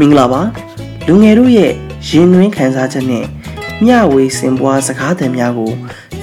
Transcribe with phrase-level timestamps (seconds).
[0.00, 0.42] မင်္ဂလာပါ
[1.06, 1.72] လူငယ်တို့ရဲ့
[2.08, 3.24] ရင်နှွေးခံစားချက်နဲ့
[3.84, 5.72] မျှဝေစင်ပွားစကားသံများကို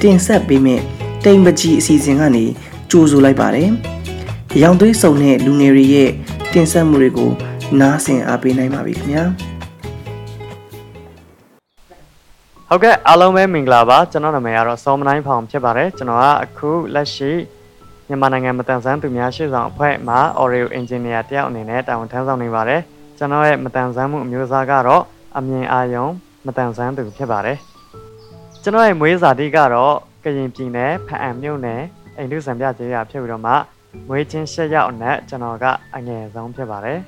[0.01, 0.83] တင်ဆက်ပေးမယ့်
[1.25, 2.45] တိမ်ပကြီးအစီအစဉ်ကနေ
[2.91, 3.69] ကြိုဆိုလိုက်ပါတယ်။
[4.61, 6.09] ရောင်သွေးစုံတဲ့လူငယ်တွေရဲ့
[6.53, 7.31] တင်ဆက်မှုတွေကို
[7.79, 9.23] နားဆင်အားပေးနိုင်ပါပြီခင်ဗျာ။
[12.69, 17.31] ဟုတ်ကဲ့အားလုံးပဲမင်္ဂလာပါကျွန်တော်နာမည်ကတော့စောမနိုင်ဖောင်ဖြစ်ပါတယ်ကျွန်တော်ကအခုလက်ရှိ
[18.07, 22.81] မြန်မာနိုင်ငံမတန်ဆန်းသူများရှေ့ဆောင်အဖွဲ့မှာ Oreo Engineer တယောက်အနေနဲ့တာဝန်ထမ်းဆောင်နေပါတယ်
[23.17, 25.03] ကျွန်တော်ရဲ့မတန်ဆန်းမှုအမျိုးအစားကတော့
[25.37, 26.05] အမြင်အာရုံ
[26.45, 27.57] မတန်ဆန်းသူဖြစ်ပါတယ်
[28.63, 31.81] ကျွန်တော်ရဲ့မွေးစာတိကတော့ကရင်ပြည်နယ်ဖအံမြို့နယ်
[32.17, 33.53] အိန္ဒုစံပြကျေးရွာဖြစ်ပြီးတော့မှ
[34.07, 36.99] မွေးချင်း၈ရောက်နဲ့ကျွန်တော်ကအငယ်ဆုံးဖြစ်ပါတယ်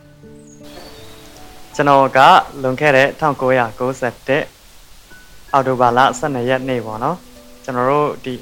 [1.75, 2.19] ကျွန်တော်က
[2.61, 7.17] လွန်ခဲ့တဲ့1991အော်တိုဘာလ12ရက်နေ့ပေါ့နော်
[7.63, 8.33] ကျွန်တော်တို့ဒီ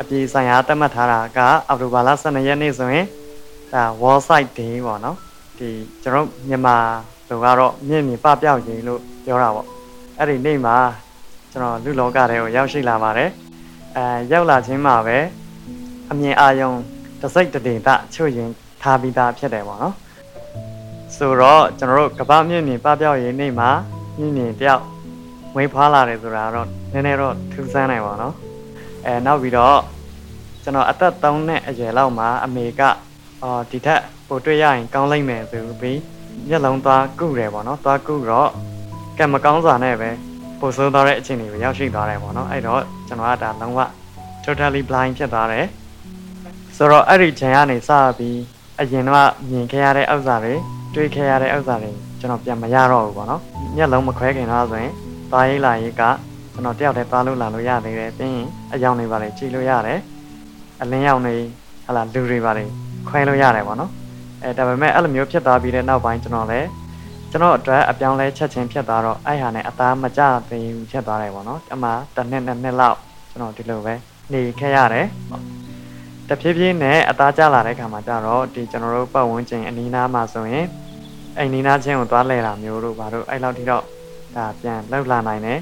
[0.00, 1.38] အပြည်ဆိုင်ရာသတ်မှတ်ထားတာက
[1.68, 3.06] အော်တိုဘာလ12ရက်နေ့ဆိုရင်
[3.72, 5.18] ဒါ wall site day ပေါ့နော်
[5.58, 5.70] ဒီ
[6.02, 6.76] ကျွန်တော်မြန်မာ
[7.28, 9.66] လူကတော့မြင့်မြင့်ပပျောက်ခြင်းလို့ပြောတာပေါ့
[10.18, 10.76] အဲ့ဒီနေ့မှာ
[11.52, 13.30] ကျွန်တော်လူလောကတွေကိုရောက်ရှိလာပါတယ်
[13.96, 15.18] အဲရောက်လာခြင်းမှာပဲ
[16.10, 16.72] အမြင်အာရုံ
[17.22, 18.50] တစိတ်တဒေတာချွတ်ရင်
[18.82, 19.94] ထားပြီးသားဖြစ်တယ်ပေါ့နော်
[21.16, 23.70] ဆိုတော့ကျွန်တော်တို့ကပ္ပမြင့်မြင့်ပပျောက်ရေးနေ့မှာ
[24.18, 24.84] မြင့်မြင့်တယောက်
[25.54, 28.34] မွေးဖွားလာတယ်ဆိုတာတော့နည်းနည်းတော့ထူးဆန်းနိုင်ပါတော့
[29.06, 29.78] အဲနောက်ပြီးတော့
[30.62, 32.82] ကျွန်တော်အသက်3နှစ်အရွယ်လောက်မှာအမေက
[33.44, 36.00] အော်ဒီထက်ပိုတွေ့ရရင်ကောင်းလိမ့်မယ်ဆိုပြီး
[36.48, 38.50] မျက်လုံးသွားကုတယ်ပေါ့နော်သွားကုတော့
[39.18, 40.10] ကံမကောင်းစွာနဲ့ပဲ
[40.60, 43.80] ပိုဆိုးသွားတဲ့အခြေအနေကိုရောက်ရှိသွားတယ်ပေါ့နော်အဲ့တော့ကျွန်တော်ကဒါလုံးဝ
[44.44, 45.66] totally blind ဖြစ်သွားတယ်
[46.76, 48.38] ဆိုတော့အဲ့ဒီချိန်ကနေစပြီး
[48.80, 50.54] အရင်တော့မြင်ခဲ့ရတဲ့ဥစ္စာတွေ
[50.94, 53.42] တွေးခဲ့ရတဲ့ဥစ္စာတွေကျွန်တော်ပြန်မရတော့ဘူးပေါ့နော်
[53.76, 54.92] မျက်လုံးမခွဲခင်တော့ဆိုရင်
[55.30, 56.02] သွားရေးလာရေးက
[56.52, 60.00] ကျွန်တော်တယောက်တည်းသွားလို့လာလို့ရသေးတယ်ပြီးရင်အယောင်တွေပါလေကြည့်လို့ရတယ်
[60.82, 61.36] အလင်းရောင်တွေ
[61.86, 62.64] ဟလာလူတွေပါလေ
[63.08, 63.90] ခွဲလို့ရတယ်ပေါ့နော်
[64.42, 66.68] အဲဒါပေမဲ့အဲ့လိုမျိုးဖြစ်သွားပြီးတဲ့နောက်ပိုင်းကျွန်တော်လည်း
[67.30, 72.98] ကျွန်တော်အတွက်အပြောင်းလဲချက်ချင်းဖြစ်သွားတော့အဲ့ဟာနဲ့အသားမကျသေးဘူးဖြစ်သွားတယ်ပေါ့နော်အမှတစ်နှစ်နှစ်နှစ်လောက်
[73.30, 73.94] ကျွန်တော်ဒီလိုပဲ
[74.32, 75.06] နေခဲ့ရတယ်
[76.28, 80.66] တဖြည်းဖြည်းနဲ့အသားကျလာတဲ့ခါမှာကျတော့ဒီကျွန်တော်တို့ပတ်ဝန်းကျင်အနီးနားမှာဆိုရင်
[81.38, 83.82] အိမ်နီးနားချင်းကိုသွားလဲတာမျိုးတို့ဘာတို့အဲ့လောက်ထိတော့
[84.36, 85.58] ဒါပြန်လောက်လာနိုင်တယ်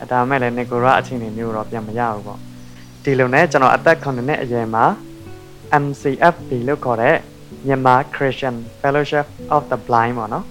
[0.00, 2.38] အဲဒါမဲ့လည်းနေကိုရအချိန်တွေမျိုးတော့ပြန်မရဘူးပေါ့
[3.04, 4.84] ဒီလိုနဲ့ကျွန်တော်အသက်9နှစ်အရွယ်မှာ
[5.84, 7.16] MCFB လို့ခေါ်တဲ့
[7.66, 10.44] မြန်မာ Christian Fellowship of the Blind ပေါ့နော်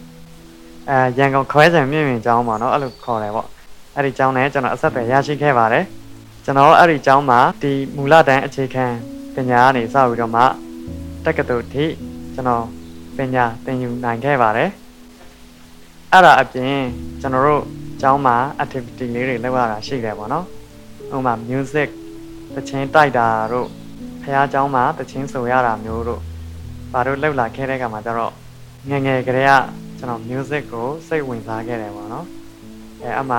[0.90, 3.48] အဲရန်ကုန်ခွဲစံမြင့်မြင့်ကျောင်းပေါ့နော်အဲ့လိုခေါ်တယ်ပေါ့
[3.96, 5.86] အဲ့ဒီကျောင်းနဲ့ကျွန်တော်အဆက်အသွယ်ရရှိခဲ့ပါတယ်
[6.46, 8.86] ကျွန်တော်အဲ့ဒီကျောင်းမှာဒီမူလတန်းအခြေခံ
[9.36, 10.42] ပညာကနေစပြီးတော့မှ
[11.26, 11.86] တက္ကသိုလ်ထိ
[12.34, 12.66] ကျွန်တော်
[13.18, 14.70] ပညာသင်ယူနိုင်ခဲ့ပါတယ်
[16.12, 16.78] အဲ့ဒါအပြင်
[17.22, 17.64] ကျွန်တော်တို့
[18.02, 20.46] ကျောင်းမှာ activity လေးတွေလုပ်ရတာရှိတယ်ပေါ့နော်
[21.16, 21.90] ဥပမာ music
[22.56, 23.68] တချင်းတိုက်တာတို့
[24.23, 26.23] ဖះเจ้าမှာတချင်းဆိုရတာမျိုးတို့
[26.93, 28.33] ဘာတို့လှုပ်လာခဲ့တဲ့ကမှာကျတော့
[28.91, 29.53] ငငယ်ကလေးက
[29.99, 32.27] ကျွန်တော် music ကိုစိတ်ဝင်စားခဲ့တယ်ပေါ့နော်
[33.03, 33.39] အဲအမှ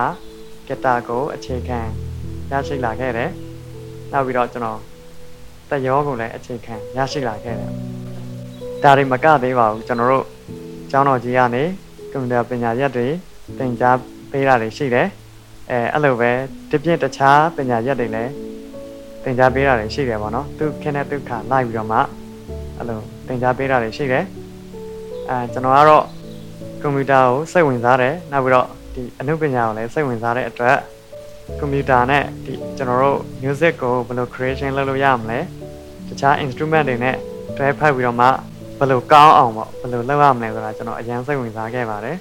[0.67, 1.79] ဂီတာကိုအခြေခံ
[2.51, 3.31] ရရှိလာခဲ့တယ်
[4.11, 4.79] နောက်ပြီးတော့ကျွန်တော်
[5.69, 7.71] တရောကိုလည်းအခြေခံရရှိလာခဲ့တယ်
[8.83, 10.25] ဒါတွေမကသေးပါဘူးကျွန်တော်တို့
[10.91, 11.63] ကျောင်းတော်ကြီးကနေ
[12.11, 13.07] ကွန်ပျူတာပညာရပ်တွေ
[13.57, 13.97] သင်ကြား
[14.31, 15.07] ပေးတာတွေရှိတယ်
[15.69, 16.31] အဲအဲ့လိုပဲ
[16.71, 18.31] တပြည့်တခြားပညာရပ်တွေလည်း
[19.24, 21.98] သင်ကြားပေးတာတွေရှိတယ်ပေါ့နော်သူခင်းတဲ့ဒုက္ခလိုက်ပြီးတော့မှ
[22.76, 24.24] အဲ့လိုသင်ကြားပေးတာတွေရှိတယ်
[25.28, 26.04] အဲကျွန်တော်ကတော့
[26.82, 30.78] ကွန်ပျူတာကိုစိတ်ဝင်စားတယ်နောက်ပြီးတော့ဒီအနုပညာကိုလည်းစိတ်ဝင်စားတဲ့အတွက်
[31.58, 35.38] ကွန်ပျူတာနဲ့ဒီကျွန်တော်တို့ music ကိုဘယ်လို creation လုပ်လို့ရမလဲ
[36.08, 37.16] တခြား instrument တွေနဲ့
[37.56, 38.26] တွဲဖက်ပြီးတော့မှ
[38.78, 42.16] ဘယ်လိုကောင်းအောင်ပေါ့ဘယ်လိုလုပ်ရမလဲဆိုတာကျွန်တော်အရင်စိတ်ဝင်စားခဲ့ပါတယ်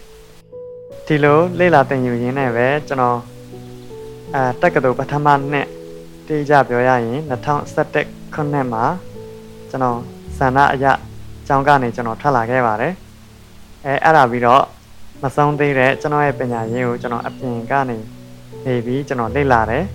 [1.07, 3.17] ဒီလိုလေ့လာသင်ယူရင်းနဲ့ပဲကျွန်တော်
[4.35, 5.67] အဲတက္ကသိုလ်ပထမနှစ်
[6.31, 7.19] တိကျပြောရရင်
[7.77, 8.83] 2017ခုနှစ်မှာ
[9.69, 9.99] ကျွန်တော်
[10.37, 10.85] ဆန္ဒအရ
[11.47, 12.93] ကျောင်းကနေကျွန်တော်ထွက်လာခဲ့ပါတယ်
[13.85, 14.63] အဲအဲ့ဒါပြီးတော့
[15.21, 17.97] မဆုံးသေးတဲ့ကျွန်တော်ရဲ့ပညာရေးကိုကျွန်တော်အပြင်ကနေ
[18.65, 19.85] နေပြီးကျွန်တော်လေ့လာတယ်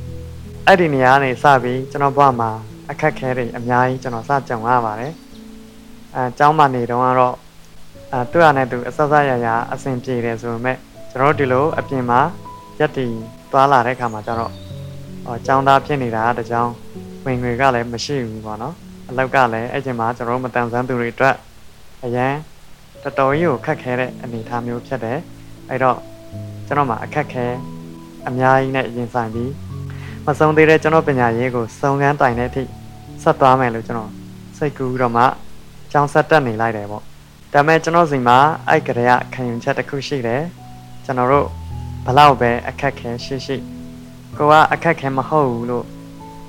[0.66, 2.50] အဲ့ဒီနေရာကနေစပြီးကျွန်တော်ဘဝမှာ
[2.91, 5.12] အခက်ခဲတွေအများကြီးကျွန်တော်စကြုံရပါတယ်
[6.14, 7.34] အဲကျောင်းမှာနေတော့ကတော့
[8.12, 10.77] အဲသူ့ရနဲ့သူအဆက်ဆက်ရရအဆင်ပြေတယ်ဆိုပေမဲ့
[11.10, 12.21] ကျွန်တော်တို့ဒီလိုအပြင်မှာ
[12.78, 13.12] ရက်တည်
[13.53, 14.66] သွားလာတဲ့အခါမှာကျတော့
[15.27, 16.71] ဟောចောင်းသားဖြစ်နေတာတကြောင်
[17.27, 18.75] ဝင်ငွေကလည်းမရှိဘူးပေါ့နော်
[19.09, 21.37] အလောက်ကလည်းအဲ့ချိန်မှာကျွန်တော်တို့မတန်ဆန်းသူတွေအတွက်
[22.05, 22.33] အရန်
[23.03, 25.19] တော်တော်ကြီးကိုခက်ခဲတဲ့အနေအထားမျိုးဖြစ်တယ်
[25.71, 25.99] အဲ့တော့
[26.67, 27.47] ကျွန်တော်မှာအခက်ခဲ
[28.28, 29.53] အများကြီးနဲ့ရင်ဆိုင်ပြီး
[30.27, 32.63] မဆုံးသေးတဲ့ကျွန်တော်ပညာရေးကိုစုံကန်းတိုင်တဲ့အထိ
[33.23, 34.11] ဆက်သွားမယ်လို့ကျွန်တော်
[34.57, 35.25] စိတ်ကူးတော့မှ
[35.93, 37.03] ကျောင်းဆက်တက်နေလိုက်တယ်ပေါ့
[37.53, 38.39] ဒါပေမဲ့ကျွန်တော်စီမှာ
[38.69, 40.43] အဲ့ကလေးကခံယူချက်တစ်ခုရှိတယ်
[41.05, 41.47] ကျွန်တော်တို့
[42.07, 43.57] ဘလောက်ပဲအခက်ခဲရှိရှိ
[44.38, 45.84] ကိုကအခက်ခဲမဟုတ်ဘူးလို့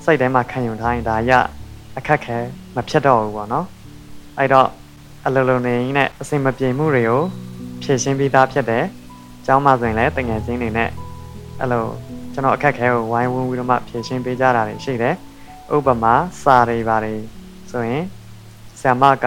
[0.04, 1.32] စိတ်ထဲမှာခံယူထားရင်ဒါရ
[1.98, 2.36] အခက်ခဲ
[2.74, 3.66] မဖြစ်တော့ဘူးပေါ့နော်
[4.38, 4.68] အဲ့တော့
[5.26, 7.22] အလိုလိုနေနဲ့အစင်မပြေမှုတွေကို
[7.82, 8.84] ဖြဖြည့်ရှင်းပြီးသားဖြစ်တယ်။
[9.46, 10.90] ကျောင်းမှာဆိုရင်လည်းတငယ်ချင်းတွေနဲ့
[11.60, 11.84] အဲ့လို
[12.32, 15.14] ကျွန်တော်အခက်ခဲကိုဝိုင်းဝန်းပြီးတော့မှဖြည့်ရှင်းပေးကြတာတွေရှိတယ်။
[15.74, 17.20] ဥပမာစာတွေပါတယ်
[17.70, 18.04] ဆိုရင်
[18.80, 19.26] ဆ iam မက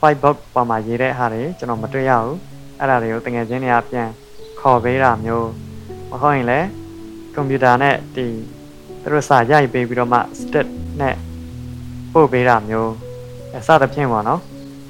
[0.00, 2.36] whiteboard ပေါ်မှာရေးတဲ့ဟာတွေကျွန်တော်မတွေ့ရဘူး။
[2.78, 4.08] အဲ့ဒါတွေကိုတငယ်ချင်းတွေကပြန်
[4.60, 5.48] ခေါ်ပေးတာမျိုး
[6.10, 6.66] မဟုတ်ရင်လည်း
[7.34, 8.26] ကွန်ပျူတာနဲ့ဒီ
[9.02, 10.66] သူတို့စာရိုက်ပေးပြီးတော့မှ step
[11.00, 11.16] နဲ့
[12.12, 12.92] ပို့ပေးတာမျိုး
[13.56, 14.40] အစသဖြင့်ပေါ့နော်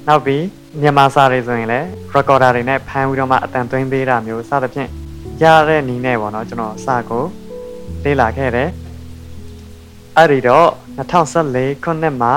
[0.07, 0.43] နောက်ပြီး
[0.81, 4.89] မြန်မာစာတွေဆိုရင်လည်း recorder တွေနဲ့ဖမ်းပြီးတော့မှအတန်သွင်းပေးတာမျိုးစသဖြင့်
[5.41, 7.25] ရတဲ့နည်းနဲ့ပေါ့နော်ကျွန်တော်စာကို
[8.03, 8.69] လေ့လာခဲ့တယ်
[10.17, 10.67] အဲ့ဒီတော့
[10.97, 12.33] 2014ခုနှစ်မှာ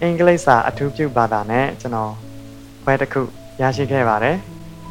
[0.00, 2.12] အင်္ဂလိပ်စာအထူးပြုဘာသာနဲ့ကျွန်တော်
[2.84, 3.22] ဘွဲတစ်ခု
[3.60, 4.36] ရရှိခဲ့ပါတယ်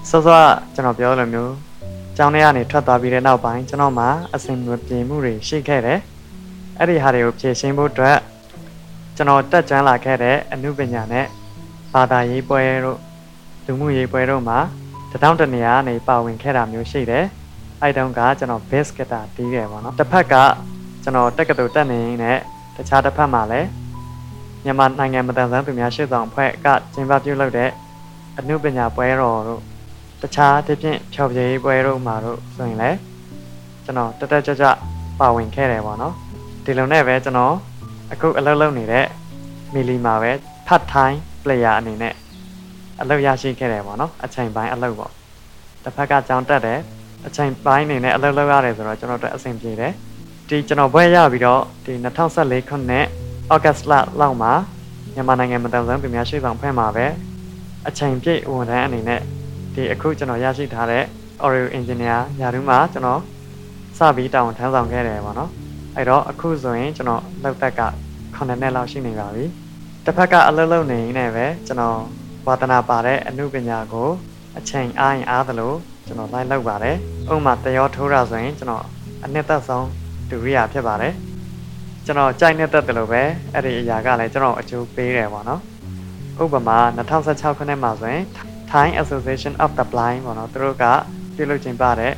[0.09, 0.45] စောစောက
[0.75, 1.53] ကျွန်တော်ပြောလိုမျိုး
[2.17, 5.99] ကျောင်းထဲကနေထွက်သွားပြီးတဲ့နောက်ပိုင်းကျွန်တော်မှာအဆင်မပြေမှုတွေရှိခဲ့တယ်
[6.79, 8.17] အဲ့ဒီဟာတွေကိုဖြေရှင်းဖို့အတွက်
[9.15, 11.25] ကျွန်တော်တက်ကြွလာခဲ့တဲ့အမှုပညာနဲ့
[11.93, 12.99] ဘာသာရေးပွဲတို့
[13.65, 14.59] လူမှုရေးပွဲတို့မှာ
[15.11, 17.25] တထောင်တနေရာကနေပါဝင်ခဲ့တာမျိုးရှိတယ်
[17.81, 20.35] အဲ့တုန်းကကျွန်တော် bass guitar တီးခဲ့ပေါ့နော်တစ်ဖက်က
[21.03, 22.37] ကျွန်တော်တက်ကတူတက်နေနဲ့
[22.75, 23.67] တခြားတစ်ဖက်မှာလည်း
[24.63, 27.69] မြန်မာနိုင်ငံမတန်ဆန်းသူများရှေ့ဆောင်အဖွဲ့ကကျင်းပပြုလုပ်တဲ့
[28.37, 29.61] အမှုပညာပွဲတော်တို့
[30.25, 32.97] တခြားတစ်ဖြင့်ဖြော်ပြရေးပွဲတို့မှာတို့ဆိုရင်လည်း
[33.85, 34.69] ကျွန်တော်တက်တက်ကြွကြွ
[35.19, 36.13] ပါဝင်ခဲ့တယ်ပေါ့နော်
[36.65, 37.55] ဒီလိုနဲ့ပဲကျွန်တော်
[38.11, 39.05] အခုအလုပ်လုပ်နေတဲ့
[39.73, 40.31] မီလီမှာပဲ
[40.67, 42.13] part time player အနေနဲ့
[43.01, 45.11] အလုပ်ရရှိခဲ့တယ်ပေါ့နော်အချိန်ပိုင်းအလုပ်ပေါ့
[45.83, 46.79] တစ်ဖက်ကကြောင်းတက်တယ်
[47.27, 49.93] အချိန်ပိုင်းအနေနဲ့အလုပ်လုပ်ရတယ်ဆိုတော့ကျွန်တော်တို့အဆင်ပြေတယ်
[50.49, 51.93] ဒီကျွန်တော်ဘွဲရပြီးတော့ဒီ
[52.31, 53.05] 2014ခုနှစ်
[53.53, 54.53] ဩဂတ်လလောက်မှာ
[55.13, 57.05] မြန်မာနိုင်ငံမတန်ဆန်းပြည်များရှိဆောင်ဖွဲ့မှာပဲ
[57.87, 59.21] အချိန်ပြည့်ဝန်ထမ်းအနေနဲ့
[59.75, 61.03] ဒီအခုကျွန်တော်ရရှိထားတဲ့
[61.43, 63.21] Oreo Engineer ယာရုမှာကျွန်တော်
[63.97, 65.51] စပြီးတာဝန်ထမ်းဆောင်ခဲ့တယ်ပေါ့နော်
[65.95, 67.81] အဲ့တော့အခုဆိုရင်ကျွန်တော်လောက်သက်က
[68.35, 69.45] 9နှစ်လောက်ရှိနေပါပြီ
[70.05, 71.99] တစ်ဖက်ကအလုပ်လုပ်နေနေပဲကျွန်တော်
[72.47, 74.09] ဝါသနာပါတဲ့အမှုပညာကို
[74.57, 75.73] အချိန်အားရင်အားသလို
[76.07, 76.95] ကျွန်တော်လိုက်လုပ်ပါတယ်။
[77.31, 78.85] ဥပမာတရောထိုးတာဆိုရင်ကျွန်တော်
[79.23, 79.87] အနှစ်သက်ဆုံး
[80.29, 81.13] ဒုရိယာဖြစ်ပါတယ်။
[82.05, 83.21] ကျွန်တော်ကြိုက်နေတဲ့တယ်လို့ပဲ
[83.53, 85.61] အဲ့ဒီအရာကလည်းကျွန်တော်အကျိုးပေးတယ်ပေါ့နော်။
[86.43, 88.23] ဥပမာ2016ခုနှစ်မှာဆိုရင်
[88.71, 90.85] Thai Association of the Blind ပေါ့နော်သူတို့က
[91.35, 92.13] ပြုလုပ်ခြင်းပါတဲ့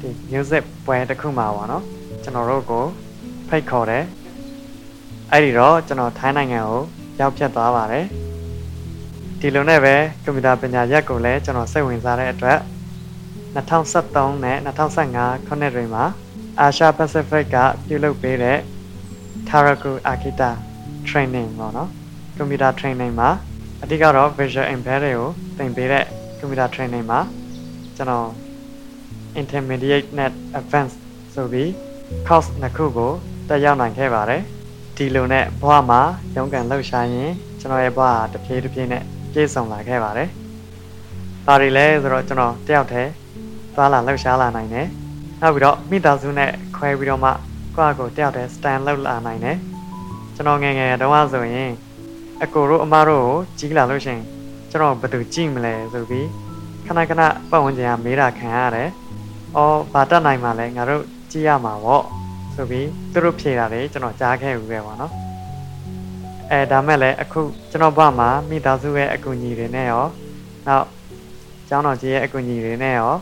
[0.00, 1.82] ဒီ music ပွဲတစ်ခုမှာပေါ့နော်
[2.22, 2.84] ကျွန်တော်တို့ကို
[3.48, 4.04] ဖိတ်ခေါ်တယ်
[5.30, 6.82] အဲ့ဒီတော့ကျွန်တော်ထိုင်းနိုင်ငံကို
[7.20, 8.06] ရောက်ဖြစ်သွားပါတယ်
[9.40, 9.94] ဒီလိုနဲ့ပဲ
[10.24, 12.58] ကွန်ပျူတာပညာရပ်ကိုလည်းကျွန်တော်စိတ်ဝင်စားတဲ့အတွက်
[13.54, 16.04] 2013နဲ့2015ခုနှစ်တွေမှာ
[16.66, 17.56] Asia Pacific က
[17.86, 18.58] ပြုလုပ်ပေးတဲ့
[19.48, 20.50] Taraku Akita
[21.08, 21.90] Training ပေါ့နော်
[22.36, 23.30] ကွန်ပျူတာ training မှာ
[23.86, 25.28] အဓိကတော့ Visual Embedded ကို
[25.58, 26.04] သင်ပေးတဲ့
[26.38, 27.20] ကွန်ပျူတာ training မှာ
[27.96, 28.28] ကျွန်တော်
[29.40, 30.98] Intermediate Net Advanced
[31.34, 31.68] ဆိုပြီး
[32.26, 33.12] course နှစ်ခုကို
[33.48, 34.42] တက်ရောက်နိုင်ခဲ့ပါတယ်
[34.96, 36.00] ဒီလိုနဲ့ဘဝမှာ
[36.36, 39.02] ရုန်းကန်လှုပ်ရှားရင်ကျွန်တော်ရဲ့ဘဝဟာတစ်ပြေးတစ်ပြေးနဲ့
[39.32, 40.28] ပြည့်စုံလာခဲ့ပါတယ်။
[41.46, 43.10] ဘာတွေလဲဆိုတော့ကျွန်တော်တယောက်တည်း
[43.74, 44.86] သွားလာလှုပ်ရှားလာနိုင်တယ်။
[45.40, 47.30] နောက်ပြီးတော့မိသားစုနဲ့ခွဲပြီးတော့မှ
[47.76, 49.56] ကိုယ့်အကိုတယောက်တည်း stand လုပ်လာနိုင်တယ်။
[50.34, 51.70] ကျွန်တော်ငယ်ငယ်တုန်းကဆိုရင်
[52.44, 54.22] အကိုတို့အမတို့ကိုကြီးလာလို့ရှိရင်
[54.70, 56.28] ကျွန်တော်ဘယ်သူကြည့်မလဲဆိုပြီး
[56.86, 58.88] ခဏခဏပတ်ဝန်းကျင်ကမေးတာခံရတယ်။
[59.56, 62.04] အော်ဘာတတ်နိုင်မှလဲငါတို့ကြည့်ရမှာပေါ့
[62.54, 65.12] ဆိုပြီးသူတို့ဖြေတာတွေကျွန်တော်ကြားခဲ့ဘူးပဲပေါ့နော်
[66.50, 70.04] အဲဒါမဲ့လည်းအခုကျွန်တော်ဘမှာမိသားစုရဲ့အကူအညီတွေနဲ့ရော
[70.66, 70.86] နောက်
[71.68, 73.12] ကျောင်းတော်ကြီးရဲ့အကူအညီတွေနဲ့ရော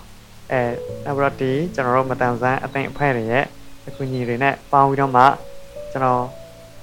[0.52, 0.60] အဲ
[1.04, 3.44] နောက်ပြီးတော့ဒီကျွန်တော်တို့မတန်ဆန်းအသိအဖွဲ့တွေရဲ့
[3.88, 5.24] အကူအညီတွေနဲ့ပေါင်းပြီးတော့မှ
[5.92, 6.22] ကျွန်တော်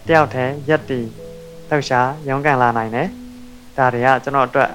[0.08, 1.02] တယောက်တည်းရက်တီ
[1.70, 3.08] လှုပ်ရှားရုန်းကန်လာနိုင်တယ်
[3.78, 4.70] ဒါတွေကကျွန်တော်အတွက်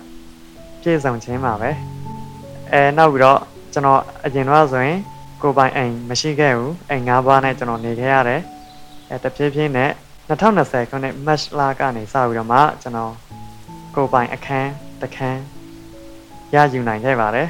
[0.83, 1.71] ပြည့်စုံခြင်းပါပဲ
[2.73, 3.41] အဲနောက်ပြီးတော့
[3.73, 4.99] ကျွန်တော်အရင်တော့ဆိုရင်
[5.43, 8.41] ကိုပိုင်အိမ်မရှိခဲ့ဘူးအိမ်၅ပါးနဲ့ကျွန်တော်နေခဲ့ရတယ်
[9.11, 9.91] အဲတဖြည်းဖြည်းနဲ့
[10.29, 13.13] 2020ခုနှစ် March လကနေစပြီးတော့မှကျွန်တော်
[13.95, 14.71] ကိုပိုင်အခန်း
[15.03, 15.43] တခန်း
[16.55, 17.49] ရယူနိုင်ခဲ့ပါတယ်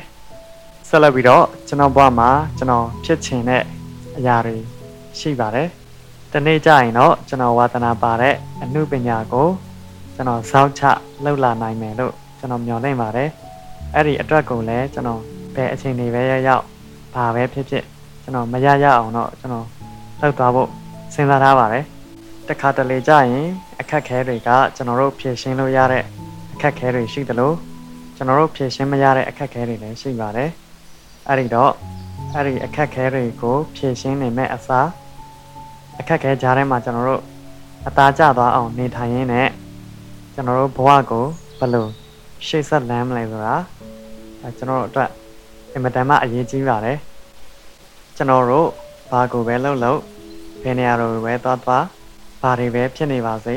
[0.88, 3.62] ဆက်လက်ပြီးတော့ကျွန်တော်ဘဝမှာကျွန်တော်ဖြစ်ချင်တဲ့
[4.18, 4.56] အရာတွေ
[5.18, 5.68] ရှိပါတယ်
[6.36, 9.48] တနေ့ကျရင်တော့ကျွန်တော်ဝါသနာပါတဲ့အမှုပညာကို
[10.14, 10.82] ကျွန်တော်စောင့်ချ
[11.24, 13.30] လှုပ်လာနိုင်မယ်လို့ကျွန်တော်မျှော်လင့်ပါတယ်
[13.94, 15.20] အဲ့ဒီအတွက်ကိုလည်းကျွန်တော်
[15.54, 16.64] ဘယ်အချိန်တွေပဲရရောက်
[17.14, 17.84] ဘာပဲဖြစ်ဖြစ်
[18.22, 19.66] ကျွန်တော်မရရအောင်တော့ကျွန်တော်
[20.20, 20.68] လောက်သွားဖို့
[21.14, 21.84] စဉ်းစားထားပါတယ်
[22.48, 23.48] တခါတလေကြာရင်
[23.80, 26.04] အခက်ခဲတွေကကျွန်တော်တို့ဖြေရှင်းလို့ရတဲ့
[26.54, 27.52] အခက်ခဲတွေရှိသလို
[28.16, 30.50] ကျွန်တော်တို့ဖြေရှင်းမရတဲ့အခက်ခဲတွေလည်းရှိပါတယ်
[31.28, 31.72] အဲ့ဒီတော့
[32.34, 34.88] အဲ့ဒီအခက်ခဲတွေကိုဖြေရှင်းနိုင်မဲ့အစား
[35.98, 37.22] အခက်ခဲကြားထဲမှာကျွန်တော်တို့
[37.86, 39.48] အသားကျသွားအောင်နေထိုင်ရင်းနဲ့
[40.34, 41.24] ကျွန်တော်တို့ဘဝကို
[41.58, 41.86] ဘယ်လို
[42.46, 43.54] ရှေ့ဆက်လမ်းမလဲဆိုတာ
[44.58, 45.10] ကျွန်တော်တို့အတွက်
[45.72, 46.98] အင်မတန်မှအရေးကြီးပါတယ်
[48.16, 48.68] ကျွန်တော်တို့
[49.10, 50.00] ဘာကိုပဲလှုပ်လှုပ်
[50.62, 51.84] ဘယ်နေရာတော့ပဲသွားသွား
[52.42, 53.56] ဘာတွေပဲဖြစ်နေပါစေ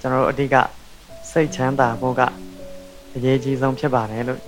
[0.00, 0.56] ကျွန်တော်တို့အဓိက
[1.30, 2.20] စိတ်ချမ်းသာဖို့က
[3.16, 4.40] အရေးကြီးဆုံးဖြစ်ပါတယ်လို့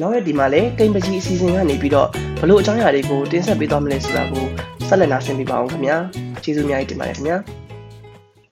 [0.00, 4.44] နောက်ရဒီမှာလဲကိမ်ပကြီးအစီအစဉ်ကနေပြီးတော့ ဘလို့အကြောင်းအရာတွေကိုတင်ဆက်ပေးသွားမလဲဆိုတာကို
[4.88, 5.96] ဆက်လက်နားဆင်ပေးပါအောင်ခင်ဗျာ
[6.42, 7.36] ကျေးဇူးအများကြီးတင်ပါတယ်ခင်ဗျာ